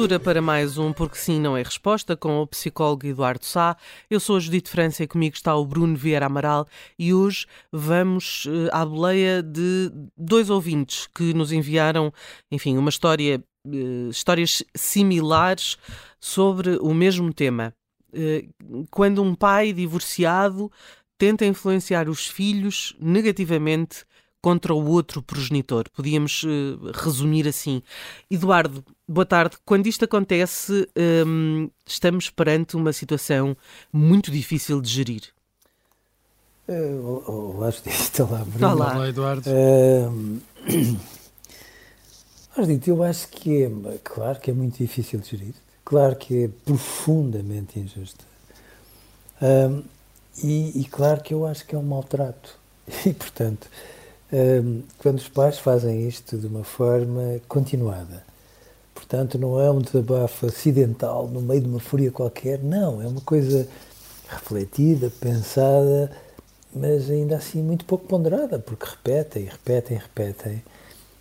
Altura 0.00 0.18
para 0.18 0.40
mais 0.40 0.78
um 0.78 0.94
Porque 0.94 1.18
Sim 1.18 1.38
Não 1.38 1.54
é 1.54 1.62
Resposta 1.62 2.16
com 2.16 2.40
o 2.40 2.46
psicólogo 2.46 3.06
Eduardo 3.06 3.44
Sá. 3.44 3.76
Eu 4.08 4.18
sou 4.18 4.38
a 4.38 4.40
Judite 4.40 4.70
França 4.70 5.04
e 5.04 5.06
comigo 5.06 5.36
está 5.36 5.54
o 5.54 5.66
Bruno 5.66 5.94
Vieira 5.94 6.24
Amaral 6.24 6.66
e 6.98 7.12
hoje 7.12 7.46
vamos 7.70 8.46
uh, 8.46 8.70
à 8.72 8.82
boleia 8.86 9.42
de 9.42 9.92
dois 10.16 10.48
ouvintes 10.48 11.06
que 11.14 11.34
nos 11.34 11.52
enviaram, 11.52 12.10
enfim, 12.50 12.78
uma 12.78 12.88
história, 12.88 13.44
uh, 13.66 14.08
histórias 14.08 14.64
similares 14.74 15.76
sobre 16.18 16.78
o 16.80 16.94
mesmo 16.94 17.30
tema. 17.30 17.74
Uh, 18.10 18.86
quando 18.90 19.22
um 19.22 19.34
pai 19.34 19.70
divorciado 19.70 20.72
tenta 21.18 21.44
influenciar 21.44 22.08
os 22.08 22.26
filhos 22.26 22.96
negativamente 22.98 24.06
contra 24.40 24.74
o 24.74 24.88
outro 24.88 25.22
progenitor. 25.22 25.84
Podíamos 25.94 26.42
uh, 26.42 26.90
resumir 26.94 27.46
assim. 27.46 27.82
Eduardo, 28.30 28.84
boa 29.06 29.26
tarde. 29.26 29.56
Quando 29.64 29.86
isto 29.86 30.04
acontece, 30.04 30.88
um, 31.26 31.68
estamos 31.86 32.30
perante 32.30 32.76
uma 32.76 32.92
situação 32.92 33.56
muito 33.92 34.30
difícil 34.30 34.80
de 34.80 34.88
gerir. 34.88 35.22
Uh, 36.68 37.22
olá, 37.26 37.70
Judite. 37.70 38.22
Olá, 38.22 38.44
Bruno. 38.44 38.68
Olá, 38.68 38.94
olá 38.94 39.08
Eduardo. 39.08 39.50
Uh, 42.56 42.80
eu 42.84 43.02
acho 43.02 43.28
que 43.28 43.62
é, 43.62 43.70
claro 44.02 44.38
que 44.38 44.50
é 44.50 44.54
muito 44.54 44.76
difícil 44.76 45.20
de 45.20 45.28
gerir. 45.28 45.54
Claro 45.84 46.16
que 46.16 46.44
é 46.44 46.48
profundamente 46.48 47.78
injusta. 47.78 48.24
Uh, 49.40 49.82
e, 50.42 50.80
e 50.80 50.84
claro 50.84 51.22
que 51.22 51.32
eu 51.32 51.46
acho 51.46 51.64
que 51.64 51.74
é 51.74 51.78
um 51.78 51.82
maltrato. 51.82 52.58
E, 53.06 53.12
portanto, 53.12 53.68
quando 54.98 55.18
os 55.18 55.28
pais 55.28 55.58
fazem 55.58 56.06
isto 56.06 56.38
de 56.38 56.46
uma 56.46 56.62
forma 56.62 57.40
continuada. 57.48 58.24
Portanto, 58.94 59.38
não 59.38 59.60
é 59.60 59.70
um 59.70 59.80
desabafo 59.80 60.46
acidental 60.46 61.26
no 61.26 61.40
meio 61.40 61.62
de 61.62 61.68
uma 61.68 61.80
fúria 61.80 62.10
qualquer, 62.10 62.62
não, 62.62 63.02
é 63.02 63.08
uma 63.08 63.20
coisa 63.20 63.66
refletida, 64.28 65.10
pensada, 65.20 66.12
mas 66.72 67.10
ainda 67.10 67.36
assim 67.36 67.62
muito 67.62 67.84
pouco 67.84 68.06
ponderada, 68.06 68.58
porque 68.58 68.86
repetem, 68.86 69.44
repetem, 69.44 69.96
repetem. 69.96 70.62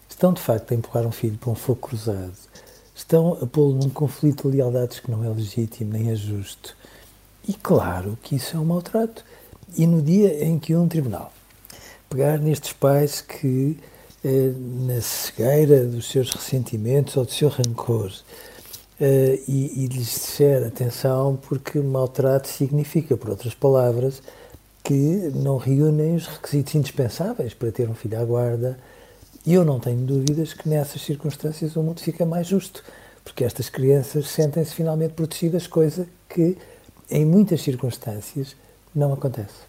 Estão 0.08 0.34
de 0.34 0.42
facto 0.42 0.72
a 0.72 0.76
empurrar 0.76 1.08
um 1.08 1.12
filho 1.12 1.38
para 1.38 1.50
um 1.50 1.56
fogo 1.56 1.80
cruzado, 1.80 2.34
estão 2.96 3.38
a 3.42 3.48
pô-lo 3.48 3.74
num 3.74 3.90
conflito 3.90 4.50
de 4.50 4.58
lealdades 4.58 5.00
que 5.00 5.10
não 5.10 5.24
é 5.24 5.30
legítimo 5.30 5.94
nem 5.94 6.12
é 6.12 6.16
justo. 6.16 6.76
E 7.48 7.54
claro 7.54 8.18
que 8.22 8.36
isso 8.36 8.56
é 8.56 8.60
um 8.60 8.66
maltrato. 8.66 9.24
E 9.76 9.88
no 9.88 10.02
dia 10.02 10.44
em 10.44 10.60
que 10.60 10.76
um 10.76 10.88
tribunal 10.88 11.32
pegar 12.10 12.40
nestes 12.40 12.74
pais 12.74 13.22
que, 13.22 13.78
eh, 14.24 14.52
na 14.88 15.00
cegueira 15.02 15.86
dos 15.86 16.10
seus 16.10 16.32
ressentimentos 16.32 17.16
ou 17.16 17.26
do 17.26 17.32
seu 17.32 17.50
rancor, 17.50 18.12
eh, 19.00 19.40
e, 19.48 19.86
e 19.86 19.88
lhes 19.88 20.08
disser 20.08 20.66
atenção, 20.66 21.40
porque 21.48 21.80
maltrato 21.80 22.48
significa, 22.48 23.16
por 23.16 23.30
outras 23.30 23.54
palavras, 23.54 24.22
que 24.84 25.32
não 25.36 25.58
reúnem 25.58 26.16
os 26.16 26.26
requisitos 26.26 26.76
indispensáveis 26.76 27.54
para 27.54 27.72
ter 27.72 27.90
um 27.90 27.94
filho 27.94 28.20
à 28.20 28.26
guarda. 28.26 28.78
E 29.46 29.54
eu 29.54 29.64
não 29.64 29.80
tenho 29.80 30.06
dúvidas 30.06 30.54
que 30.54 30.68
nessas 30.68 31.02
circunstâncias 31.04 31.76
o 31.76 31.84
mundo 31.84 32.02
fica 32.02 32.26
mais 32.26 32.48
justo, 32.48 32.84
porque 33.24 33.44
estas 33.44 33.70
crianças 33.70 34.28
sentem-se 34.28 34.74
finalmente 34.74 35.14
protegidas, 35.14 35.68
coisa 35.68 36.08
que 36.28 36.58
em 37.10 37.26
muitas 37.26 37.62
circunstâncias 37.62 38.56
não 38.94 39.14
acontece. 39.14 39.69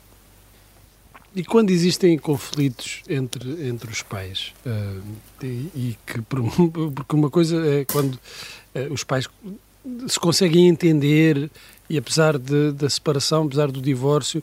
E 1.34 1.44
quando 1.44 1.70
existem 1.70 2.18
conflitos 2.18 3.02
entre, 3.08 3.68
entre 3.68 3.90
os 3.90 4.02
pais, 4.02 4.52
uh, 4.66 5.00
e, 5.42 5.46
e, 5.46 5.98
que, 6.04 6.20
porque 6.22 7.14
uma 7.14 7.30
coisa 7.30 7.64
é 7.64 7.84
quando 7.84 8.14
uh, 8.14 8.92
os 8.92 9.04
pais 9.04 9.28
se 10.08 10.18
conseguem 10.18 10.68
entender 10.68 11.48
e 11.88 11.96
apesar 11.96 12.36
de, 12.36 12.72
da 12.72 12.90
separação, 12.90 13.44
apesar 13.44 13.70
do 13.70 13.80
divórcio, 13.80 14.42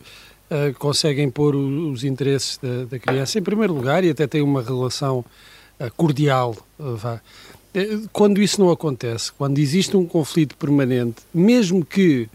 uh, 0.49 0.73
conseguem 0.79 1.29
pôr 1.29 1.55
o, 1.55 1.91
os 1.91 2.05
interesses 2.05 2.57
da, 2.57 2.85
da, 2.85 2.99
criança 2.99 3.37
em 3.37 3.43
primeiro 3.43 3.73
lugar 3.73 4.05
e 4.05 4.09
até 4.09 4.25
têm 4.25 4.41
uma 4.41 4.61
relação 4.61 5.25
cordial, 5.95 6.57
vá. 6.79 7.21
Quando 8.11 8.41
isso 8.41 8.59
não 8.59 8.71
acontece, 8.71 9.31
quando 9.31 9.59
existe 9.59 9.95
um 9.95 10.07
conflito 10.07 10.57
permanente, 10.57 11.17
mesmo 11.31 11.85
que 11.85 12.27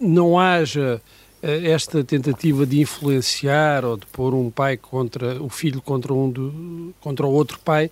não 0.00 0.38
haja 0.38 1.02
esta 1.44 2.02
tentativa 2.02 2.64
de 2.64 2.80
influenciar 2.80 3.84
ou 3.84 3.96
de 3.96 4.06
pôr 4.06 4.34
um 4.34 4.50
pai 4.50 4.76
contra 4.76 5.42
o 5.42 5.48
filho 5.48 5.82
contra 5.82 6.12
um 6.12 6.30
do, 6.30 6.94
contra 7.00 7.26
o 7.26 7.30
outro 7.30 7.58
pai 7.58 7.90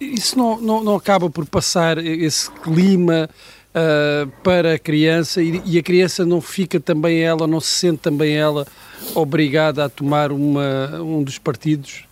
isso 0.00 0.38
não, 0.38 0.60
não, 0.60 0.84
não 0.84 0.94
acaba 0.94 1.28
por 1.28 1.46
passar 1.46 1.98
esse 1.98 2.50
clima 2.50 3.28
uh, 3.74 4.30
para 4.42 4.74
a 4.74 4.78
criança 4.78 5.42
e, 5.42 5.60
e, 5.64 5.78
a 5.78 5.82
criança 5.82 6.24
não 6.24 6.40
fica 6.40 6.78
também 6.78 7.20
ela 7.20 7.46
não 7.46 7.60
se 7.60 7.70
sente 7.70 7.98
também 7.98 8.34
ela 8.34 8.66
obrigada 9.14 9.84
a 9.84 9.88
tomar 9.88 10.32
uma, 10.32 11.00
um 11.02 11.22
dos 11.22 11.38
partidos? 11.38 12.04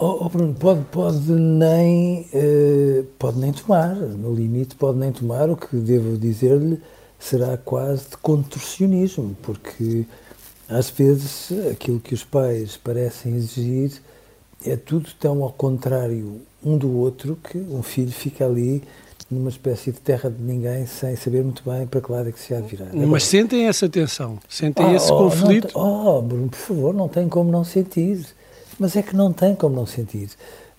Oh, 0.00 0.26
oh, 0.26 0.28
Bruno, 0.28 0.54
pode, 0.54 0.84
pode, 0.92 1.32
nem, 1.32 2.28
uh, 2.32 3.04
pode 3.18 3.40
nem 3.40 3.52
tomar, 3.52 3.96
no 3.96 4.32
limite 4.32 4.76
pode 4.76 4.96
nem 4.96 5.10
tomar, 5.10 5.50
o 5.50 5.56
que 5.56 5.74
devo 5.74 6.16
dizer-lhe 6.16 6.80
será 7.18 7.56
quase 7.56 8.10
de 8.10 8.16
contorcionismo, 8.18 9.36
porque 9.42 10.06
às 10.68 10.90
vezes 10.90 11.50
aquilo 11.70 11.98
que 11.98 12.14
os 12.14 12.24
pais 12.24 12.76
parecem 12.76 13.34
exigir 13.34 13.92
é 14.64 14.76
tudo 14.76 15.08
tão 15.18 15.42
ao 15.42 15.52
contrário 15.52 16.40
um 16.64 16.76
do 16.76 16.96
outro 16.96 17.38
que 17.42 17.58
um 17.58 17.82
filho 17.82 18.12
fica 18.12 18.44
ali 18.44 18.82
numa 19.30 19.50
espécie 19.50 19.92
de 19.92 20.00
terra 20.00 20.30
de 20.30 20.42
ninguém 20.42 20.86
sem 20.86 21.14
saber 21.16 21.42
muito 21.44 21.62
bem 21.68 21.86
para 21.86 22.00
que 22.00 22.10
lado 22.10 22.28
é 22.28 22.32
que 22.32 22.40
se 22.40 22.54
há 22.54 22.60
de 22.60 22.66
virar. 22.66 22.90
Mas 22.94 23.24
sentem 23.24 23.66
essa 23.66 23.88
tensão, 23.88 24.38
sentem 24.48 24.86
oh, 24.86 24.94
esse 24.94 25.12
oh, 25.12 25.18
conflito? 25.18 25.78
oh, 25.78 26.22
Bruno, 26.22 26.48
por 26.48 26.58
favor, 26.58 26.94
não 26.94 27.08
tem 27.08 27.28
como 27.28 27.50
não 27.50 27.64
sentir. 27.64 28.26
Mas 28.78 28.94
é 28.96 29.02
que 29.02 29.14
não 29.14 29.32
tem 29.32 29.54
como 29.54 29.74
não 29.74 29.86
sentir. 29.86 30.30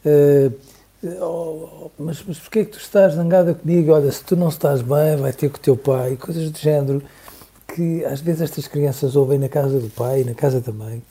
Uh, 0.05 0.53
Oh, 1.01 1.89
mas, 1.97 2.21
mas 2.27 2.37
porquê 2.39 2.59
é 2.59 2.65
que 2.65 2.71
tu 2.71 2.79
estás 2.79 3.13
zangada 3.13 3.53
comigo? 3.53 3.93
Olha, 3.93 4.11
se 4.11 4.21
tu 4.21 4.35
não 4.35 4.49
estás 4.49 4.81
bem, 4.81 5.15
vai 5.15 5.31
ter 5.31 5.49
com 5.49 5.55
o 5.55 5.59
teu 5.59 5.77
pai, 5.77 6.17
coisas 6.17 6.51
do 6.51 6.57
género, 6.57 7.01
que 7.73 8.03
às 8.03 8.19
vezes 8.19 8.41
estas 8.41 8.67
crianças 8.67 9.15
ouvem 9.15 9.39
na 9.39 9.47
casa 9.47 9.79
do 9.79 9.89
pai 9.89 10.21
e 10.21 10.23
na 10.25 10.33
casa 10.33 10.59
da 10.59 10.73
mãe. 10.73 11.01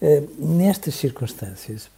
Uh, 0.00 0.28
nestas 0.38 0.94
circunstâncias, 0.94 1.88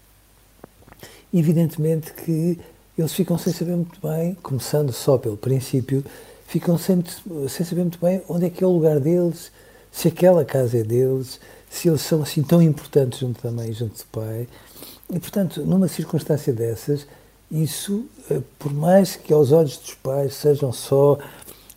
evidentemente 1.35 2.15
que 2.15 2.59
eles 2.97 3.13
ficam 3.13 3.37
sem 3.37 3.53
saber 3.53 3.77
muito 3.77 4.01
bem, 4.01 4.35
começando 4.43 4.91
só 4.93 5.19
pelo 5.19 5.37
princípio, 5.37 6.03
ficam 6.47 6.79
sem, 6.79 7.05
sem 7.49 7.67
saber 7.67 7.83
muito 7.83 7.99
bem 8.01 8.23
onde 8.27 8.47
é 8.47 8.51
que 8.51 8.65
é 8.65 8.67
o 8.67 8.71
lugar 8.71 8.99
deles, 9.01 9.53
se 9.93 10.09
aquela 10.09 10.47
casa 10.47 10.79
é 10.79 10.83
deles, 10.83 11.39
se 11.69 11.89
eles 11.89 12.01
são 12.01 12.23
assim 12.23 12.43
tão 12.43 12.63
importantes 12.63 13.19
junto 13.19 13.43
da 13.43 13.51
mãe 13.51 13.69
e 13.69 13.75
junto 13.75 13.99
do 13.99 14.07
pai. 14.07 14.49
E, 15.11 15.19
portanto, 15.19 15.63
numa 15.65 15.89
circunstância 15.89 16.53
dessas, 16.53 17.07
isso, 17.51 18.05
eh, 18.31 18.41
por 18.59 18.73
mais 18.73 19.17
que 19.17 19.33
aos 19.33 19.53
olhos 19.53 19.77
dos 19.79 19.95
pais 19.95 20.35
sejam 20.35 20.73
só 20.73 21.19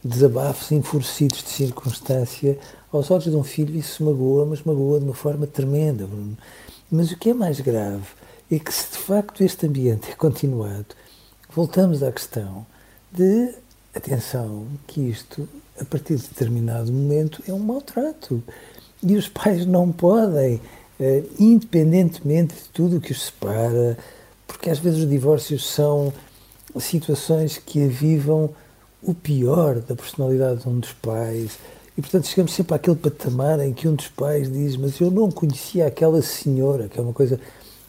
desabafos 0.04 0.72
enfurecidos 0.72 1.44
de 1.44 1.50
circunstância, 1.50 2.58
aos 2.92 3.10
olhos 3.10 3.26
de 3.26 3.36
um 3.36 3.44
filho 3.44 3.78
isso 3.78 4.04
magoa, 4.04 4.46
mas 4.46 4.64
magoa 4.64 5.00
de 5.00 5.06
uma 5.06 5.14
forma 5.14 5.48
tremenda, 5.48 6.06
Bruno. 6.06 6.38
Mas 6.92 7.12
o 7.12 7.18
que 7.18 7.30
é 7.30 7.34
mais 7.34 7.60
grave 7.62 8.06
é 8.52 8.60
que 8.60 8.74
se 8.74 8.92
de 8.92 8.98
facto 8.98 9.44
este 9.44 9.66
ambiente 9.66 10.10
é 10.12 10.16
continuado, 10.16 10.88
voltamos 11.50 12.04
à 12.04 12.12
questão 12.12 12.66
de, 13.12 13.54
atenção, 13.96 14.66
que 14.88 15.02
isto, 15.02 15.48
a 15.80 15.86
partir 15.86 16.16
de 16.16 16.28
determinado 16.28 16.92
momento, 16.92 17.42
é 17.48 17.54
um 17.54 17.60
maltrato. 17.60 18.44
E 19.02 19.16
os 19.16 19.28
pais 19.28 19.66
não 19.66 19.92
podem 19.92 20.56
uh, 20.56 21.30
independentemente 21.40 22.56
de 22.56 22.70
tudo 22.74 22.98
o 22.98 23.02
que 23.02 23.12
os 23.12 23.26
separa, 23.26 23.98
porque 24.52 24.70
às 24.70 24.80
vezes 24.80 25.00
os 25.00 25.10
divórcios 25.10 25.66
são 25.68 26.14
situações 26.80 27.58
que 27.58 27.84
avivam 27.84 28.50
o 29.02 29.14
pior 29.14 29.80
da 29.80 29.96
personalidade 29.96 30.62
de 30.62 30.70
um 30.70 30.80
dos 30.80 30.94
pais. 30.94 31.58
E, 31.98 32.02
portanto, 32.02 32.28
chegamos 32.28 32.54
sempre 32.54 32.76
àquele 32.76 32.96
patamar 32.96 33.60
em 33.60 33.74
que 33.74 33.88
um 33.88 33.96
dos 33.96 34.08
pais 34.10 34.52
diz: 34.52 34.78
Mas 34.78 35.00
eu 35.00 35.10
não 35.10 35.32
conhecia 35.32 35.88
aquela 35.88 36.22
senhora, 36.22 36.88
que 36.88 37.00
é 37.00 37.02
uma 37.02 37.14
coisa 37.14 37.40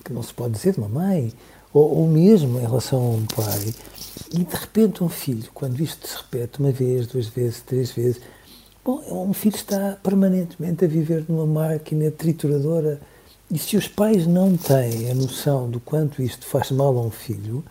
que 0.04 0.12
não 0.12 0.22
se 0.22 0.32
pode 0.32 0.54
dizer 0.54 0.72
de 0.72 0.78
uma 0.78 0.88
mãe, 0.88 1.32
ou, 1.72 1.98
ou 1.98 2.08
mesmo 2.08 2.58
em 2.58 2.62
relação 2.62 2.98
a 2.98 3.10
um 3.10 3.26
pai. 3.26 3.74
E, 4.32 4.38
de 4.38 4.56
repente, 4.56 5.04
um 5.04 5.08
filho, 5.08 5.48
quando 5.52 5.80
isto 5.80 6.06
se 6.06 6.16
repete 6.16 6.58
uma 6.58 6.72
vez, 6.72 7.06
duas 7.06 7.26
vezes, 7.26 7.60
três 7.60 7.90
vezes, 7.90 8.20
bom, 8.84 9.02
um 9.28 9.32
filho 9.32 9.56
está 9.56 9.98
permanentemente 10.02 10.84
a 10.84 10.88
viver 10.88 11.24
numa 11.28 11.46
máquina 11.46 12.10
trituradora. 12.10 13.00
E 13.52 13.58
se 13.58 13.76
os 13.76 13.86
pais 13.86 14.26
não 14.26 14.56
têm 14.56 15.10
a 15.10 15.14
noção 15.14 15.68
do 15.68 15.78
quanto 15.78 16.22
isto 16.22 16.46
faz 16.46 16.70
mal 16.70 16.96
a 16.96 17.02
um 17.02 17.10
filho, 17.10 17.62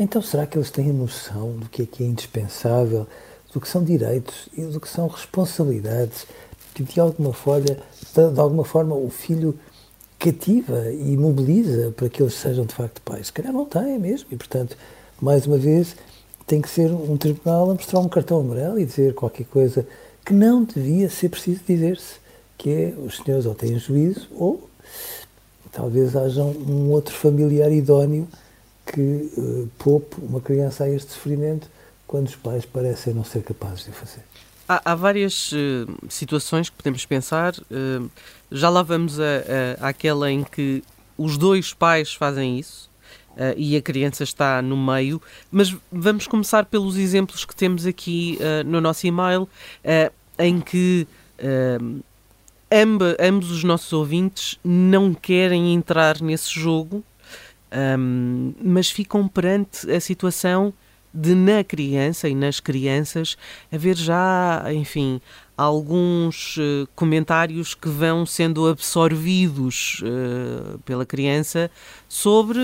então, 0.00 0.20
será 0.20 0.44
que 0.48 0.58
eles 0.58 0.68
têm 0.68 0.92
noção 0.92 1.52
do 1.52 1.68
que 1.68 1.82
é 1.82 1.86
que 1.86 2.02
é 2.02 2.06
indispensável, 2.08 3.06
do 3.52 3.60
que 3.60 3.68
são 3.68 3.84
direitos 3.84 4.48
e 4.52 4.62
do 4.62 4.80
que 4.80 4.88
são 4.88 5.06
responsabilidades 5.06 6.26
que, 6.74 6.82
de 6.82 6.98
alguma 6.98 7.32
forma, 7.32 7.66
de 7.66 8.40
alguma 8.40 8.64
forma 8.64 8.96
o 8.96 9.08
filho 9.08 9.56
cativa 10.18 10.90
e 10.90 11.16
mobiliza 11.16 11.92
para 11.92 12.08
que 12.08 12.20
eles 12.20 12.34
sejam 12.34 12.66
de 12.66 12.74
facto 12.74 13.00
pais? 13.02 13.28
Se 13.28 13.32
calhar 13.32 13.52
não 13.52 13.64
têm 13.64 14.00
mesmo 14.00 14.26
e, 14.32 14.36
portanto, 14.36 14.76
mais 15.22 15.46
uma 15.46 15.56
vez, 15.56 15.94
tem 16.48 16.60
que 16.60 16.68
ser 16.68 16.90
um 16.90 17.16
tribunal 17.16 17.70
a 17.70 17.74
mostrar 17.74 18.00
um 18.00 18.08
cartão 18.08 18.40
amarelo 18.40 18.80
e 18.80 18.84
dizer 18.84 19.14
qualquer 19.14 19.46
coisa 19.46 19.86
que 20.24 20.34
não 20.34 20.64
devia 20.64 21.08
ser 21.08 21.28
preciso 21.28 21.60
dizer-se, 21.64 22.16
que 22.58 22.70
é 22.70 22.94
os 22.98 23.18
senhores 23.18 23.46
ou 23.46 23.54
têm 23.54 23.78
juízo 23.78 24.26
ou 24.32 24.68
talvez 25.72 26.16
haja 26.16 26.42
um 26.42 26.90
outro 26.90 27.14
familiar 27.14 27.70
idóneo 27.70 28.26
que 28.86 29.30
uh, 29.36 29.68
poupe 29.78 30.16
uma 30.20 30.40
criança 30.40 30.84
a 30.84 30.90
este 30.90 31.12
sofrimento 31.12 31.68
quando 32.06 32.28
os 32.28 32.36
pais 32.36 32.64
parecem 32.64 33.12
não 33.12 33.24
ser 33.24 33.42
capazes 33.42 33.84
de 33.84 33.90
fazer. 33.90 34.22
Há, 34.68 34.92
há 34.92 34.94
várias 34.94 35.52
uh, 35.52 35.56
situações 36.08 36.70
que 36.70 36.76
podemos 36.76 37.04
pensar. 37.04 37.54
Uh, 37.58 38.08
já 38.50 38.70
lá 38.70 38.82
vamos 38.82 39.18
àquela 39.80 40.30
em 40.30 40.44
que 40.44 40.82
os 41.18 41.36
dois 41.36 41.72
pais 41.72 42.14
fazem 42.14 42.58
isso 42.58 42.88
uh, 43.32 43.54
e 43.56 43.76
a 43.76 43.82
criança 43.82 44.22
está 44.22 44.62
no 44.62 44.76
meio, 44.76 45.20
mas 45.50 45.74
vamos 45.90 46.26
começar 46.26 46.64
pelos 46.66 46.96
exemplos 46.96 47.44
que 47.44 47.54
temos 47.54 47.86
aqui 47.86 48.38
no 48.64 48.80
nosso 48.80 49.06
e-mail, 49.06 49.48
em 50.38 50.60
que 50.60 51.08
amba, 52.72 53.16
ambos 53.20 53.50
os 53.50 53.64
nossos 53.64 53.92
ouvintes 53.92 54.58
não 54.64 55.14
querem 55.14 55.74
entrar 55.74 56.20
nesse 56.20 56.50
jogo 56.50 57.04
um, 57.98 58.54
mas 58.62 58.90
ficam 58.90 59.26
perante 59.26 59.90
a 59.90 60.00
situação 60.00 60.72
de 61.12 61.34
na 61.34 61.64
criança 61.64 62.28
e 62.28 62.34
nas 62.34 62.60
crianças 62.60 63.36
haver 63.72 63.96
já, 63.96 64.64
enfim, 64.72 65.20
alguns 65.56 66.58
uh, 66.58 66.86
comentários 66.94 67.74
que 67.74 67.88
vão 67.88 68.26
sendo 68.26 68.68
absorvidos 68.68 70.02
uh, 70.02 70.78
pela 70.80 71.06
criança 71.06 71.70
sobre 72.06 72.60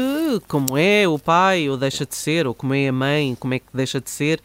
como 0.46 0.76
é 0.76 1.08
o 1.08 1.18
pai 1.18 1.68
ou 1.70 1.78
deixa 1.78 2.04
de 2.04 2.14
ser, 2.14 2.46
ou 2.46 2.54
como 2.54 2.74
é 2.74 2.88
a 2.88 2.92
mãe, 2.92 3.34
como 3.40 3.54
é 3.54 3.58
que 3.58 3.66
deixa 3.72 4.00
de 4.00 4.10
ser. 4.10 4.40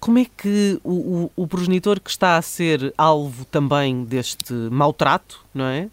Como 0.00 0.18
é 0.18 0.24
que 0.24 0.80
o, 0.84 1.30
o, 1.36 1.42
o 1.42 1.46
progenitor 1.46 2.00
que 2.00 2.10
está 2.10 2.36
a 2.36 2.42
ser 2.42 2.94
alvo 2.96 3.44
também 3.46 4.04
deste 4.04 4.52
maltrato, 4.52 5.44
não 5.52 5.64
é? 5.64 5.88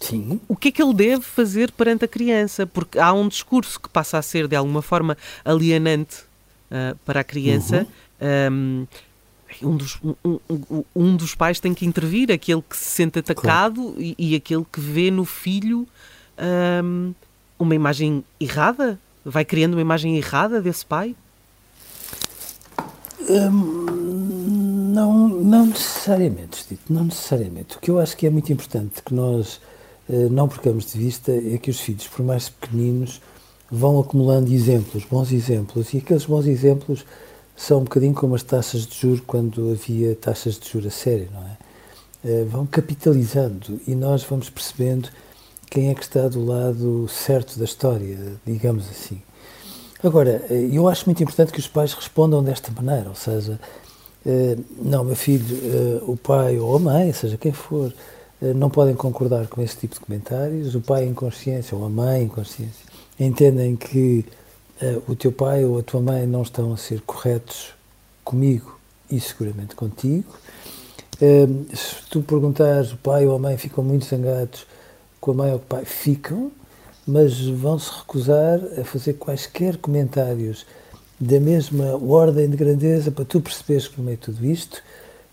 Sim. 0.00 0.40
O 0.46 0.54
que 0.54 0.68
é 0.68 0.70
que 0.70 0.82
ele 0.82 0.94
deve 0.94 1.22
fazer 1.22 1.72
perante 1.72 2.04
a 2.04 2.08
criança? 2.08 2.66
Porque 2.66 2.98
há 2.98 3.12
um 3.12 3.26
discurso 3.26 3.80
que 3.80 3.88
passa 3.88 4.18
a 4.18 4.22
ser 4.22 4.46
de 4.46 4.54
alguma 4.54 4.80
forma 4.80 5.16
alienante 5.44 6.22
uh, 6.70 6.96
para 7.04 7.20
a 7.20 7.24
criança. 7.24 7.86
Uhum. 8.20 8.86
Um, 9.62 9.68
um, 9.70 9.76
dos, 9.76 9.98
um, 10.02 10.84
um, 10.94 11.16
dos 11.16 11.34
pais 11.34 11.58
tem 11.58 11.74
que 11.74 11.86
intervir, 11.86 12.30
aquele 12.30 12.62
que 12.62 12.76
se 12.76 12.84
sente 12.84 13.18
atacado 13.18 13.82
claro. 13.82 13.96
e, 13.98 14.14
e, 14.18 14.34
aquele 14.36 14.64
que 14.70 14.80
vê 14.80 15.10
no 15.10 15.24
filho 15.24 15.86
um, 16.84 17.14
uma 17.58 17.74
imagem 17.74 18.24
errada? 18.38 18.98
Vai 19.24 19.44
criando 19.44 19.74
uma 19.74 19.80
imagem 19.80 20.16
errada 20.16 20.60
desse 20.60 20.86
pai? 20.86 21.14
Hum, 23.28 24.92
não, 24.94 25.28
não 25.28 25.66
necessariamente, 25.66 26.56
Steve, 26.56 26.80
não 26.88 27.04
necessariamente. 27.04 27.76
O 27.76 27.80
que 27.80 27.90
eu 27.90 27.98
acho 27.98 28.16
que 28.16 28.26
é 28.26 28.30
muito 28.30 28.52
importante 28.52 29.02
que 29.02 29.14
nós 29.14 29.60
eh, 30.08 30.28
não 30.30 30.48
percamos 30.48 30.90
de 30.90 30.98
vista 30.98 31.32
é 31.32 31.58
que 31.58 31.70
os 31.70 31.78
filhos, 31.80 32.08
por 32.08 32.24
mais 32.24 32.48
pequeninos, 32.48 33.20
vão 33.70 34.00
acumulando 34.00 34.52
exemplos, 34.52 35.04
bons 35.04 35.30
exemplos, 35.30 35.92
e 35.92 35.98
aqueles 35.98 36.24
bons 36.24 36.46
exemplos 36.46 37.04
são 37.54 37.80
um 37.80 37.84
bocadinho 37.84 38.14
como 38.14 38.34
as 38.34 38.42
taxas 38.42 38.86
de 38.86 38.98
juros 38.98 39.20
quando 39.26 39.70
havia 39.72 40.14
taxas 40.14 40.58
de 40.58 40.68
juros 40.68 40.86
a 40.86 40.90
sério, 40.90 41.28
não 41.32 41.42
é? 41.42 41.56
Eh, 42.24 42.44
vão 42.44 42.66
capitalizando 42.66 43.80
e 43.86 43.94
nós 43.94 44.24
vamos 44.24 44.48
percebendo 44.50 45.10
quem 45.70 45.90
é 45.90 45.94
que 45.94 46.02
está 46.02 46.28
do 46.28 46.44
lado 46.44 47.06
certo 47.08 47.58
da 47.58 47.64
história, 47.66 48.18
digamos 48.46 48.88
assim. 48.88 49.20
Agora, 50.02 50.44
eh, 50.48 50.68
eu 50.72 50.86
acho 50.88 51.06
muito 51.06 51.22
importante 51.22 51.52
que 51.52 51.58
os 51.58 51.66
pais 51.66 51.92
respondam 51.92 52.42
desta 52.42 52.70
maneira, 52.70 53.08
ou 53.08 53.14
seja, 53.14 53.58
não, 54.78 55.04
meu 55.04 55.16
filho, 55.16 55.46
o 56.06 56.16
pai 56.16 56.58
ou 56.58 56.76
a 56.76 56.78
mãe, 56.78 57.12
seja 57.14 57.38
quem 57.38 57.52
for, 57.52 57.92
eh, 58.42 58.52
não 58.52 58.68
podem 58.68 58.94
concordar 58.94 59.46
com 59.46 59.62
esse 59.62 59.76
tipo 59.76 59.94
de 59.94 60.00
comentários. 60.00 60.74
O 60.74 60.80
pai 60.80 61.04
em 61.04 61.14
consciência 61.14 61.76
ou 61.76 61.84
a 61.84 61.88
mãe 61.88 62.24
em 62.24 62.28
consciência 62.28 62.84
entendem 63.18 63.74
que 63.74 64.24
o 65.08 65.16
teu 65.16 65.32
pai 65.32 65.64
ou 65.64 65.78
a 65.78 65.82
tua 65.82 66.00
mãe 66.00 66.26
não 66.26 66.42
estão 66.42 66.72
a 66.72 66.76
ser 66.76 67.00
corretos 67.00 67.70
comigo 68.22 68.78
e 69.10 69.18
seguramente 69.18 69.74
contigo. 69.74 70.32
Se 71.18 71.96
tu 72.08 72.22
perguntares, 72.22 72.92
o 72.92 72.96
pai 72.96 73.26
ou 73.26 73.34
a 73.34 73.38
mãe 73.38 73.56
ficam 73.56 73.82
muito 73.82 74.04
zangados 74.04 74.66
com 75.20 75.32
a 75.32 75.34
mãe 75.34 75.50
ou 75.50 75.56
o 75.56 75.60
pai, 75.60 75.84
ficam, 75.84 76.52
mas 77.08 77.40
vão-se 77.40 77.90
recusar 77.90 78.60
a 78.78 78.84
fazer 78.84 79.14
quaisquer 79.14 79.78
comentários 79.78 80.66
da 81.18 81.40
mesma 81.40 81.96
ordem 81.96 82.50
de 82.50 82.54
grandeza 82.54 83.10
para 83.10 83.24
tu 83.24 83.40
perceberes 83.40 83.88
que 83.88 83.96
no 83.96 84.04
meio 84.04 84.18
de 84.18 84.24
tudo 84.24 84.44
isto 84.44 84.82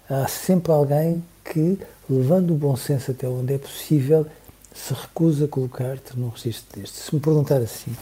há 0.09 0.25
sempre 0.25 0.71
alguém 0.71 1.21
que 1.43 1.77
levando 2.09 2.51
o 2.51 2.55
bom 2.55 2.77
senso 2.77 3.11
até 3.11 3.27
onde 3.27 3.55
é 3.55 3.57
possível, 3.57 4.25
se 4.73 4.93
recusa 4.93 5.45
a 5.45 5.47
colocar-te 5.49 6.17
num 6.17 6.29
registro 6.29 6.79
deste. 6.79 6.97
Se 6.97 7.13
me 7.13 7.19
perguntar 7.19 7.57
assim, 7.57 7.93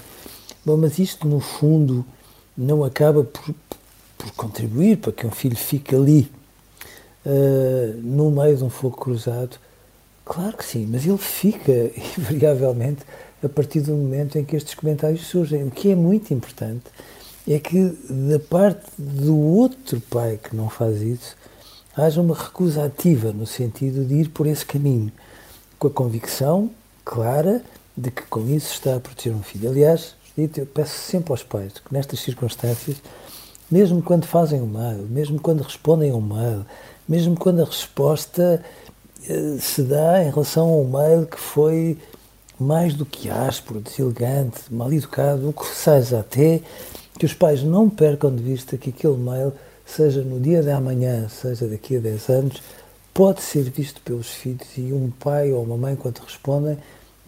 bom, 0.64 0.78
mas 0.78 1.00
isto 1.00 1.28
no 1.28 1.40
fundo 1.40 2.06
não 2.56 2.84
acaba 2.84 3.24
por, 3.24 3.56
por 4.20 4.32
contribuir 4.34 4.98
para 4.98 5.12
que 5.12 5.26
um 5.26 5.32
filho 5.32 5.58
fique 5.58 5.96
ali 5.96 6.32
uh, 7.26 8.00
no 8.04 8.30
meio 8.30 8.56
de 8.56 8.64
um 8.64 8.70
fogo 8.70 8.98
cruzado? 8.98 9.58
Claro 10.24 10.56
que 10.58 10.64
sim, 10.64 10.88
mas 10.90 11.08
ele 11.08 11.18
fica 11.18 11.72
invariavelmente 12.20 13.02
a 13.44 13.50
partir 13.50 13.82
do 13.82 13.94
momento 13.94 14.38
em 14.38 14.46
que 14.46 14.56
estes 14.56 14.74
comentários 14.74 15.28
surgem. 15.28 15.64
O 15.66 15.72
que 15.72 15.92
é 15.92 15.96
muito 15.96 16.34
importante 16.34 16.86
é 17.48 17.60
que 17.60 17.90
da 18.10 18.40
parte 18.40 18.86
do 18.98 19.38
outro 19.38 20.00
pai 20.02 20.40
que 20.42 20.56
não 20.56 20.70
faz 20.70 21.02
isso, 21.02 21.36
haja 21.96 22.22
uma 22.22 22.36
recusa 22.36 22.86
ativa 22.86 23.32
no 23.34 23.46
sentido 23.46 24.06
de 24.06 24.16
ir 24.16 24.30
por 24.30 24.48
esse 24.48 24.66
caminho, 24.66 25.12
com 25.78 25.88
a 25.88 25.92
convicção 25.92 26.72
clara 27.04 27.62
de 27.96 28.10
que 28.10 28.24
com 28.24 28.48
isso 28.48 28.74
está 28.74 28.96
a 28.96 29.00
proteger 29.00 29.34
um 29.34 29.44
filho. 29.44 29.70
Aliás, 29.70 30.16
eu 30.38 30.66
peço 30.66 30.98
sempre 30.98 31.32
aos 31.32 31.44
pais 31.44 31.74
que 31.74 31.94
nestas 31.94 32.22
circunstâncias, 32.22 32.98
mesmo 33.70 34.02
quando 34.02 34.26
fazem 34.26 34.62
o 34.62 34.66
mal, 34.66 34.94
mesmo 34.94 35.40
quando 35.40 35.62
respondem 35.62 36.12
ao 36.12 36.22
mail, 36.22 36.66
mesmo 37.08 37.36
quando 37.36 37.62
a 37.62 37.66
resposta 37.66 38.64
eh, 39.28 39.58
se 39.60 39.84
dá 39.84 40.24
em 40.24 40.30
relação 40.30 40.70
ao 40.70 40.84
mail 40.86 41.28
que 41.28 41.40
foi 41.40 41.98
mais 42.64 42.94
do 42.94 43.06
que 43.06 43.30
áspero, 43.30 43.82
deselegante, 43.82 44.62
mal 44.72 44.92
educado, 44.92 45.50
o 45.50 45.54
que 45.54 45.68
seja 45.68 46.20
até, 46.20 46.62
que 47.20 47.26
os 47.26 47.34
pais 47.34 47.62
não 47.62 47.90
percam 47.90 48.34
de 48.34 48.42
vista 48.42 48.78
que 48.78 48.90
aquele 48.90 49.18
mail 49.18 49.54
seja 49.86 50.22
no 50.22 50.40
dia 50.40 50.64
de 50.64 50.72
amanhã, 50.72 51.28
seja 51.30 51.68
daqui 51.68 51.98
a 51.98 52.00
10 52.00 52.30
anos, 52.30 52.64
pode 53.14 53.42
ser 53.42 53.64
visto 53.70 54.02
pelos 54.02 54.30
filhos 54.30 54.68
e 54.78 54.94
um 54.94 55.12
pai 55.12 55.52
ou 55.52 55.64
uma 55.64 55.78
mãe, 55.78 55.96
quando 55.96 56.20
respondem, 56.20 56.78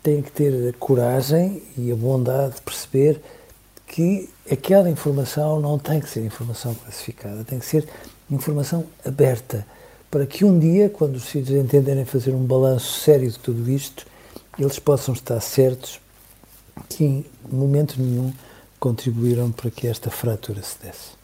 tem 0.01 0.21
que 0.21 0.31
ter 0.31 0.69
a 0.69 0.73
coragem 0.73 1.61
e 1.77 1.91
a 1.91 1.95
bondade 1.95 2.55
de 2.55 2.61
perceber 2.61 3.21
que 3.87 4.29
aquela 4.49 4.89
informação 4.89 5.59
não 5.59 5.77
tem 5.77 5.99
que 5.99 6.09
ser 6.09 6.25
informação 6.25 6.73
classificada, 6.73 7.43
tem 7.43 7.59
que 7.59 7.65
ser 7.65 7.87
informação 8.29 8.85
aberta, 9.05 9.65
para 10.09 10.25
que 10.25 10.45
um 10.45 10.57
dia, 10.57 10.89
quando 10.89 11.17
os 11.17 11.25
filhos 11.25 11.49
entenderem 11.51 12.05
fazer 12.05 12.31
um 12.31 12.45
balanço 12.45 12.99
sério 13.01 13.29
de 13.29 13.37
tudo 13.37 13.69
isto, 13.69 14.05
eles 14.57 14.79
possam 14.79 15.13
estar 15.13 15.39
certos 15.39 15.99
que 16.89 17.03
em 17.03 17.25
momento 17.51 18.01
nenhum 18.01 18.33
contribuíram 18.79 19.51
para 19.51 19.71
que 19.71 19.87
esta 19.87 20.09
fratura 20.09 20.61
se 20.61 20.77
desse. 20.83 21.15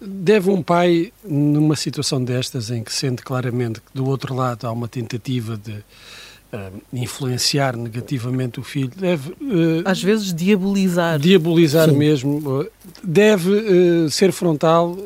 Deve 0.00 0.50
um 0.50 0.62
pai, 0.62 1.12
numa 1.24 1.76
situação 1.76 2.22
destas, 2.22 2.70
em 2.70 2.82
que 2.82 2.92
sente 2.92 3.22
claramente 3.22 3.80
que 3.80 3.86
do 3.94 4.04
outro 4.06 4.34
lado 4.34 4.66
há 4.66 4.72
uma 4.72 4.88
tentativa 4.88 5.56
de, 5.56 5.72
uh, 5.72 6.82
influenciar 6.92 7.76
negativamente 7.76 8.58
o 8.58 8.64
filho, 8.64 8.90
deve. 8.96 9.30
Uh, 9.30 9.82
Às 9.84 10.02
vezes 10.02 10.34
diabolizar. 10.34 11.20
Diabolizar 11.20 11.88
Sim. 11.88 11.96
mesmo. 11.96 12.66
deve 13.02 13.50
uh, 13.50 14.10
ser 14.10 14.32
frontal, 14.32 14.96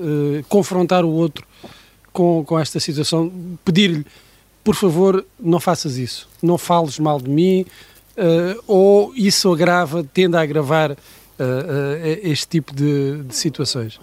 confrontar 0.48 1.04
o 1.04 1.10
outro 1.10 1.46
com, 2.12 2.42
com 2.44 2.58
esta 2.58 2.80
situação, 2.80 3.30
pedir-lhe, 3.64 4.06
por 4.66 4.74
favor, 4.74 5.24
não 5.38 5.60
faças 5.60 5.96
isso, 5.96 6.28
não 6.42 6.58
fales 6.58 6.98
mal 6.98 7.20
de 7.20 7.30
mim, 7.30 7.64
ou 8.66 9.14
isso 9.14 9.52
agrava, 9.52 10.02
tende 10.02 10.36
a 10.36 10.40
agravar 10.40 10.96
este 12.20 12.48
tipo 12.48 12.74
de, 12.74 13.22
de 13.22 13.36
situações. 13.36 14.00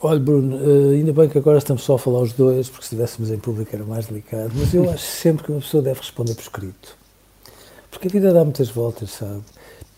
Olha, 0.00 0.18
Bruno, 0.18 0.56
ainda 0.90 1.12
bem 1.12 1.28
que 1.28 1.36
agora 1.36 1.58
estamos 1.58 1.82
só 1.82 1.96
a 1.96 1.98
falar 1.98 2.22
os 2.22 2.32
dois, 2.32 2.70
porque 2.70 2.86
se 2.86 2.94
estivéssemos 2.94 3.30
em 3.30 3.38
público 3.38 3.76
era 3.76 3.84
mais 3.84 4.06
delicado, 4.06 4.52
mas 4.54 4.72
eu 4.72 4.88
acho 4.90 5.04
sempre 5.04 5.44
que 5.44 5.52
uma 5.52 5.60
pessoa 5.60 5.82
deve 5.82 6.00
responder 6.00 6.34
por 6.34 6.40
escrito. 6.40 6.96
Porque 7.90 8.08
a 8.08 8.10
vida 8.10 8.32
dá 8.32 8.42
muitas 8.42 8.70
voltas, 8.70 9.10
sabe? 9.10 9.42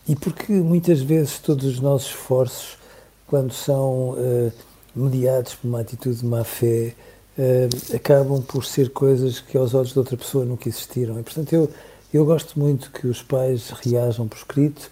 E 0.05 0.17
porque 0.17 0.51
muitas 0.51 1.01
vezes 1.01 1.39
todos 1.39 1.63
os 1.63 1.79
nossos 1.79 2.09
esforços, 2.09 2.77
quando 3.25 3.53
são 3.53 4.09
uh, 4.09 4.51
mediados 4.93 5.55
por 5.55 5.69
uma 5.69 5.79
atitude 5.79 6.17
de 6.17 6.25
má 6.25 6.43
fé, 6.43 6.93
uh, 7.37 7.95
acabam 7.95 8.41
por 8.41 8.65
ser 8.65 8.89
coisas 8.89 9.39
que 9.39 9.57
aos 9.57 9.73
olhos 9.73 9.93
de 9.93 9.99
outra 9.99 10.17
pessoa 10.17 10.45
nunca 10.45 10.69
existiram. 10.69 11.19
E, 11.19 11.23
portanto, 11.23 11.53
eu, 11.53 11.69
eu 12.13 12.25
gosto 12.25 12.59
muito 12.59 12.91
que 12.91 13.07
os 13.07 13.21
pais 13.21 13.69
reajam 13.69 14.27
por 14.27 14.37
escrito 14.37 14.89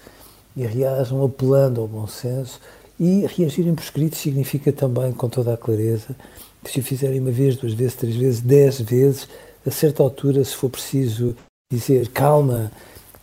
e 0.55 0.65
reajam 0.65 1.23
apelando 1.23 1.81
ao 1.81 1.87
bom 1.87 2.07
senso 2.07 2.59
e 2.99 3.25
reagirem 3.25 3.73
por 3.73 3.83
escrito 3.83 4.15
significa 4.15 4.71
também, 4.71 5.11
com 5.11 5.27
toda 5.27 5.53
a 5.53 5.57
clareza, 5.57 6.15
que 6.63 6.71
se 6.71 6.79
o 6.79 6.83
fizerem 6.83 7.19
uma 7.19 7.31
vez, 7.31 7.55
duas 7.55 7.73
vezes, 7.73 7.95
três 7.95 8.15
vezes, 8.15 8.41
dez 8.41 8.79
vezes, 8.79 9.27
a 9.65 9.71
certa 9.71 10.03
altura, 10.03 10.43
se 10.43 10.55
for 10.55 10.69
preciso 10.69 11.35
dizer 11.71 12.09
calma, 12.09 12.71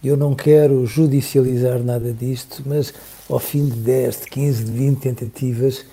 eu 0.02 0.16
não 0.16 0.34
quero 0.34 0.86
judicializar 0.86 1.80
nada 1.80 2.12
disto, 2.12 2.62
mas 2.66 2.92
ao 3.28 3.38
fim 3.38 3.66
de 3.66 3.76
10, 3.76 4.20
de 4.20 4.26
15, 4.26 4.64
de 4.64 4.70
20 4.72 4.98
tentativas, 4.98 5.84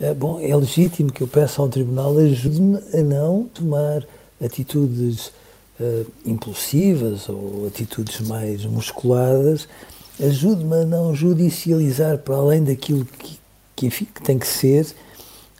é, 0.00 0.14
bom, 0.14 0.40
é 0.40 0.54
legítimo 0.56 1.12
que 1.12 1.22
eu 1.22 1.28
peça 1.28 1.60
ao 1.60 1.68
tribunal 1.68 2.16
ajude-me 2.18 2.78
a 2.94 3.02
não 3.02 3.44
tomar 3.52 4.04
atitudes 4.42 5.32
uh, 5.78 6.06
impulsivas 6.24 7.28
ou 7.28 7.66
atitudes 7.66 8.20
mais 8.26 8.64
musculadas 8.64 9.68
ajude-me 10.22 10.82
a 10.82 10.84
não 10.84 11.14
judicializar 11.14 12.18
para 12.18 12.36
além 12.36 12.62
daquilo 12.62 13.04
que, 13.04 13.38
que, 13.74 13.86
enfim, 13.86 14.04
que 14.04 14.22
tem 14.22 14.38
que 14.38 14.46
ser, 14.46 14.86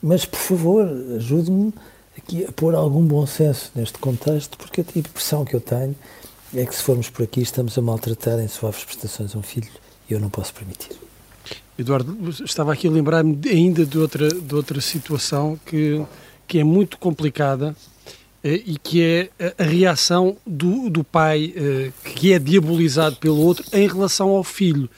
mas, 0.02 0.24
por 0.24 0.38
favor, 0.38 0.88
ajude-me 1.16 1.72
aqui 2.16 2.44
a 2.44 2.52
pôr 2.52 2.74
algum 2.74 3.04
bom 3.04 3.26
senso 3.26 3.70
neste 3.74 3.98
contexto, 3.98 4.56
porque 4.58 4.82
a 4.82 4.98
impressão 4.98 5.44
que 5.44 5.54
eu 5.54 5.60
tenho 5.60 5.96
é 6.54 6.64
que 6.66 6.74
se 6.74 6.82
formos 6.82 7.08
por 7.08 7.22
aqui 7.22 7.40
estamos 7.40 7.76
a 7.78 7.82
maltratar 7.82 8.38
em 8.40 8.48
suaves 8.48 8.84
prestações 8.84 9.34
um 9.34 9.42
filho 9.42 9.70
e 10.08 10.12
eu 10.12 10.20
não 10.20 10.28
posso 10.28 10.52
permitir. 10.52 11.09
Eduardo, 11.80 12.14
estava 12.44 12.72
aqui 12.72 12.86
a 12.86 12.90
lembrar-me 12.90 13.38
ainda 13.48 13.86
de 13.86 13.98
outra, 13.98 14.28
de 14.28 14.54
outra 14.54 14.80
situação 14.80 15.58
que, 15.64 16.00
que 16.46 16.58
é 16.58 16.64
muito 16.64 16.98
complicada 16.98 17.74
eh, 18.44 18.62
e 18.66 18.78
que 18.78 19.02
é 19.02 19.30
a 19.58 19.64
reação 19.64 20.36
do, 20.46 20.90
do 20.90 21.02
pai 21.02 21.54
eh, 21.56 21.90
que 22.04 22.34
é 22.34 22.38
diabolizado 22.38 23.16
pelo 23.16 23.38
outro 23.38 23.64
em 23.72 23.88
relação 23.88 24.28
ao 24.30 24.44
filho. 24.44 24.88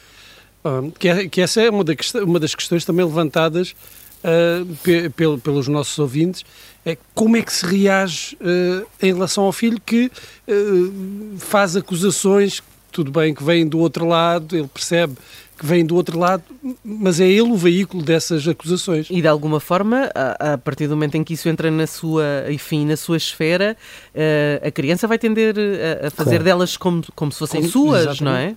Que, 0.98 1.08
é, 1.08 1.28
que 1.28 1.40
essa 1.40 1.60
é 1.60 1.68
uma, 1.68 1.82
da, 1.82 1.92
uma 2.24 2.38
das 2.38 2.54
questões 2.54 2.84
também 2.84 3.04
levantadas 3.04 3.74
uh, 4.22 5.40
pelos 5.40 5.66
nossos 5.66 5.98
ouvintes, 5.98 6.44
é 6.86 6.96
como 7.14 7.36
é 7.36 7.42
que 7.42 7.52
se 7.52 7.66
reage 7.66 8.36
uh, 8.36 8.86
em 9.00 9.12
relação 9.12 9.42
ao 9.42 9.52
filho 9.52 9.80
que 9.84 10.06
uh, 10.06 11.38
faz 11.38 11.74
acusações, 11.74 12.62
tudo 12.92 13.10
bem 13.10 13.34
que 13.34 13.42
vêm 13.42 13.66
do 13.66 13.80
outro 13.80 14.06
lado, 14.06 14.56
ele 14.56 14.68
percebe 14.68 15.14
que 15.62 15.66
vem 15.66 15.86
do 15.86 15.94
outro 15.94 16.18
lado, 16.18 16.42
mas 16.84 17.20
é 17.20 17.28
ele 17.28 17.52
o 17.52 17.56
veículo 17.56 18.02
dessas 18.02 18.46
acusações. 18.48 19.06
E 19.08 19.22
de 19.22 19.28
alguma 19.28 19.60
forma, 19.60 20.10
a, 20.12 20.54
a 20.54 20.58
partir 20.58 20.88
do 20.88 20.96
momento 20.96 21.14
em 21.14 21.22
que 21.22 21.34
isso 21.34 21.48
entra 21.48 21.70
na 21.70 21.86
sua, 21.86 22.24
enfim, 22.50 22.84
na 22.84 22.96
sua 22.96 23.16
esfera, 23.16 23.76
uh, 24.12 24.66
a 24.66 24.70
criança 24.72 25.06
vai 25.06 25.18
tender 25.18 25.54
a, 25.56 26.08
a 26.08 26.10
fazer 26.10 26.30
claro. 26.30 26.44
delas 26.44 26.76
como, 26.76 27.04
como 27.14 27.30
se 27.30 27.38
fossem 27.38 27.60
como, 27.60 27.72
suas, 27.72 28.00
exatamente. 28.00 28.24
não 28.24 28.32
é? 28.34 28.56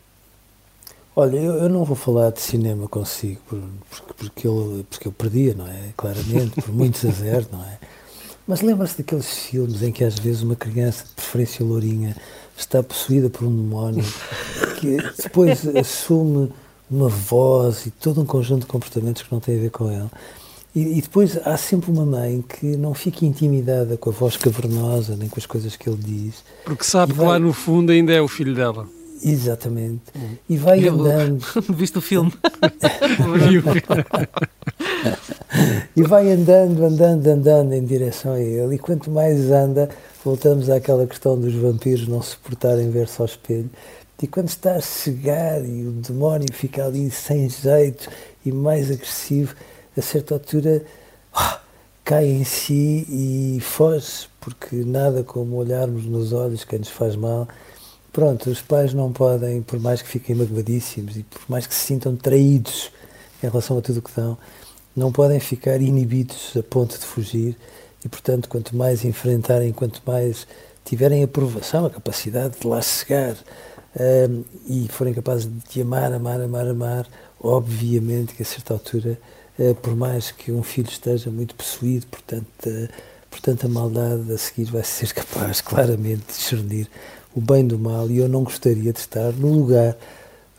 Olha, 1.16 1.38
eu, 1.38 1.54
eu, 1.54 1.70
não 1.70 1.84
vou 1.84 1.96
falar 1.96 2.32
de 2.32 2.42
cinema 2.42 2.88
consigo, 2.88 3.40
porque, 3.48 4.14
porque, 4.18 4.48
eu, 4.48 4.84
porque 4.90 5.08
eu 5.08 5.12
perdia, 5.12 5.54
não 5.54 5.68
é? 5.68 5.94
Claramente, 5.96 6.60
por 6.60 6.74
muitos 6.74 7.06
a 7.06 7.12
zero, 7.12 7.46
não 7.52 7.62
é? 7.62 7.78
Mas 8.48 8.62
lembra-se 8.62 8.98
daqueles 8.98 9.30
filmes 9.30 9.84
em 9.84 9.92
que 9.92 10.04
às 10.04 10.18
vezes 10.18 10.42
uma 10.42 10.56
criança, 10.56 11.06
de 11.06 11.12
preferência 11.12 11.64
lourinha, 11.64 12.16
está 12.58 12.82
possuída 12.82 13.30
por 13.30 13.46
um 13.46 13.56
demónio 13.56 14.04
que 14.80 14.98
depois 15.22 15.68
assume 15.78 16.52
uma 16.90 17.10
voz 17.10 17.86
e 17.86 17.92
todo 17.92 18.22
um 18.22 18.26
conjunto 18.26 18.62
de 18.62 18.68
comportamentos 18.68 19.22
que 19.22 19.32
não 19.32 19.40
têm 19.40 19.58
a 19.58 19.62
ver 19.62 19.72
com 19.72 19.92
ele. 19.92 20.10
E, 20.76 20.98
e, 20.98 21.02
depois 21.02 21.38
há 21.48 21.56
sempre 21.56 21.90
uma 21.90 22.06
mãe 22.06 22.44
que 22.48 22.76
não 22.76 22.94
fica 22.94 23.26
intimidada 23.26 23.96
com 23.96 24.10
a 24.10 24.14
voz 24.14 24.36
cavernosa 24.36 25.16
nem 25.16 25.30
com 25.30 25.40
as 25.40 25.46
coisas 25.46 25.78
que 25.78 25.88
ele 25.88 26.00
diz. 26.04 26.44
Porque 26.66 26.84
sabe 26.84 27.14
vai... 27.14 27.26
que 27.26 27.32
lá 27.32 27.40
no 27.40 27.54
fundo 27.54 27.94
ainda 27.94 28.12
é 28.12 28.22
o 28.22 28.28
filho 28.28 28.54
dela. 28.54 28.86
Exatamente. 29.24 30.02
Hum. 30.16 30.36
E 30.50 30.58
vai 30.58 30.86
andando. 30.88 31.44
Viste 31.74 31.98
o 32.00 32.02
filme? 32.02 32.34
e 35.96 36.04
vai 36.04 36.32
andando, 36.32 36.84
andando, 36.84 37.28
andando 37.28 37.74
em 37.74 37.86
direção 37.86 38.34
a 38.34 38.40
ele. 38.40 38.76
E 38.76 38.78
quanto 38.78 39.10
mais 39.10 39.50
anda, 39.50 39.90
voltamos 40.24 40.70
àquela 40.70 41.08
questão 41.08 41.40
dos 41.40 41.54
vampiros 41.54 42.08
não 42.08 42.22
suportarem 42.22 42.92
ver-se 42.92 43.22
ao 43.22 43.26
espelho. 43.26 43.70
E 44.22 44.28
quando 44.28 44.48
está 44.48 44.76
a 44.76 44.82
chegar 44.82 45.64
e 45.66 45.86
o 45.86 45.92
demónio 45.92 46.48
fica 46.54 46.86
ali 46.86 47.12
sem 47.12 47.50
jeito 47.50 48.10
e 48.46 48.52
mais 48.52 48.90
agressivo, 48.90 49.54
a 49.96 50.02
certa 50.02 50.36
altura 50.36 50.86
oh, 51.36 51.58
cai 52.04 52.26
em 52.26 52.44
si 52.46 53.06
e 53.10 53.60
foge, 53.60 54.28
porque 54.40 54.76
nada 54.78 55.24
como 55.24 55.58
olharmos 55.58 56.06
nos 56.06 56.32
olhos 56.32 56.64
quem 56.64 56.80
nos 56.80 56.90
faz 56.90 57.16
mal. 57.16 57.48
Pronto, 58.14 58.50
os 58.50 58.62
pais 58.62 58.94
não 58.94 59.12
podem, 59.12 59.62
por 59.62 59.80
mais 59.80 60.02
que 60.02 60.08
fiquem 60.08 60.36
magoadíssimos 60.36 61.18
e 61.18 61.24
por 61.24 61.42
mais 61.50 61.68
que 61.68 61.74
se 61.74 61.82
sintam 61.82 62.16
traídos 62.16 62.90
em 63.44 63.48
relação 63.48 63.78
a 63.78 63.82
tudo 63.82 63.98
o 63.98 64.02
que 64.02 64.12
dão, 64.16 64.38
não 64.96 65.12
podem 65.12 65.42
ficar 65.42 65.82
inibidos 65.82 66.54
a 66.58 66.64
ponto 66.64 66.98
de 66.98 67.06
fugir 67.06 67.58
e, 68.04 68.08
portanto, 68.08 68.48
quanto 68.48 68.74
mais 68.76 69.04
enfrentarem, 69.04 69.74
quanto 69.74 70.02
mais 70.06 70.48
tiverem 70.86 71.24
aprovação, 71.24 71.86
a 71.86 71.90
capacidade 71.90 72.60
de 72.60 72.68
lá 72.68 72.82
chegar, 72.82 73.36
um, 73.96 74.44
e 74.68 74.88
forem 74.90 75.14
capazes 75.14 75.46
de 75.46 75.60
te 75.62 75.82
amar, 75.82 76.12
amar, 76.12 76.42
amar, 76.42 76.68
amar, 76.68 77.08
obviamente 77.40 78.34
que 78.34 78.44
a 78.44 78.46
certa 78.46 78.74
altura, 78.74 79.18
uh, 79.58 79.76
por 79.76 79.96
mais 79.96 80.32
que 80.32 80.52
um 80.52 80.64
filho 80.64 80.90
esteja 80.90 81.30
muito 81.30 81.56
possuído, 81.56 82.06
portanto, 82.08 82.46
uh, 82.68 82.90
portanto 83.30 83.66
a 83.66 83.70
maldade 83.70 84.32
a 84.32 84.38
seguir 84.38 84.66
vai 84.66 84.84
ser 84.84 85.12
capaz 85.16 85.62
claramente 85.62 86.24
de 86.28 86.34
discernir 86.34 86.90
o 87.34 87.42
bem 87.42 87.66
do 87.66 87.78
mal 87.78 88.10
e 88.10 88.18
eu 88.18 88.28
não 88.28 88.44
gostaria 88.44 88.92
de 88.92 89.00
estar 89.00 89.32
no 89.34 89.54
lugar 89.54 89.96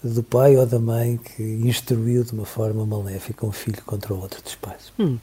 do 0.03 0.23
pai 0.23 0.57
ou 0.57 0.67
da 0.67 0.79
mãe 0.79 1.19
que 1.19 1.43
instruiu 1.43 2.23
de 2.23 2.33
uma 2.33 2.45
forma 2.45 2.87
maléfica 2.87 3.45
um 3.45 3.53
filho 3.53 3.83
contra 3.85 4.15
o 4.15 4.21
outro 4.21 4.43
dos 4.43 4.55
pais. 4.55 4.93
Hum, 4.99 5.19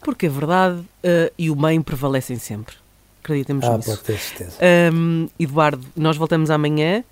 porque 0.00 0.26
a 0.26 0.30
verdade 0.30 0.80
uh, 0.80 1.32
e 1.38 1.50
o 1.50 1.54
bem 1.54 1.80
prevalecem 1.80 2.38
sempre. 2.38 2.74
Acreditemos 3.22 3.64
ah, 3.64 3.76
nisso. 3.76 3.90
Pode 3.90 4.02
ter 4.02 4.18
certeza. 4.18 4.56
Um, 4.92 5.28
Eduardo, 5.38 5.84
nós 5.96 6.16
voltamos 6.16 6.48
amanhã. 6.48 7.02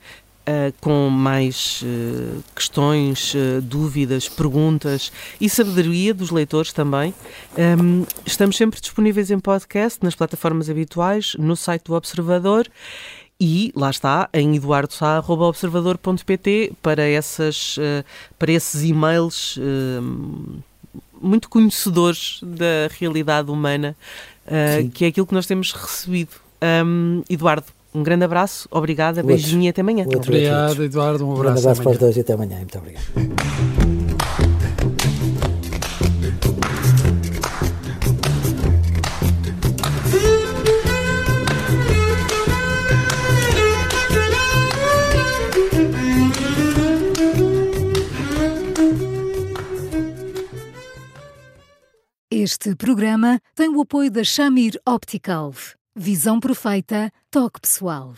Uh, 0.46 0.74
com 0.78 1.08
mais 1.08 1.82
uh, 1.82 2.44
questões, 2.54 3.32
uh, 3.32 3.62
dúvidas, 3.62 4.28
perguntas 4.28 5.10
e 5.40 5.48
sabedoria 5.48 6.12
dos 6.12 6.30
leitores 6.30 6.70
também. 6.70 7.14
Um, 7.56 8.04
estamos 8.26 8.54
sempre 8.54 8.78
disponíveis 8.78 9.30
em 9.30 9.38
podcast, 9.38 10.04
nas 10.04 10.14
plataformas 10.14 10.68
habituais, 10.68 11.34
no 11.38 11.56
site 11.56 11.84
do 11.84 11.94
Observador 11.94 12.68
e 13.40 13.72
lá 13.74 13.88
está, 13.88 14.28
em 14.34 14.56
eduardosá.observador.pt 14.56 16.74
para, 16.82 17.08
essas, 17.08 17.78
para 18.38 18.52
esses 18.52 18.84
e-mails 18.84 19.58
muito 21.22 21.48
conhecedores 21.48 22.40
da 22.42 22.88
realidade 22.98 23.50
humana, 23.50 23.96
que 24.92 25.06
é 25.06 25.08
aquilo 25.08 25.26
que 25.26 25.34
nós 25.34 25.46
temos 25.46 25.72
recebido. 25.72 26.32
Um, 26.62 27.22
Eduardo, 27.28 27.66
um 27.94 28.02
grande 28.02 28.24
abraço, 28.24 28.68
obrigada, 28.70 29.20
outro, 29.20 29.28
beijinho 29.28 29.62
e 29.62 29.68
até 29.68 29.80
amanhã. 29.80 30.04
Outro, 30.04 30.32
obrigado, 30.32 30.82
Eduardo, 30.82 31.26
um 31.26 31.32
abraço. 31.32 31.40
Um 31.40 31.42
grande 31.42 31.60
abraço 31.60 31.82
para 31.82 31.92
os 31.92 31.98
dois 31.98 32.16
e 32.16 32.20
até 32.20 32.32
amanhã. 32.32 32.56
Muito 32.56 32.78
obrigado. 32.78 33.04
Este 52.30 52.74
programa 52.74 53.38
tem 53.54 53.68
o 53.68 53.80
apoio 53.80 54.10
da 54.10 54.24
Shamir 54.24 54.74
Optical. 54.86 55.54
Visão 55.96 56.40
perfeita, 56.40 57.12
toque 57.30 57.60
pessoal. 57.60 58.14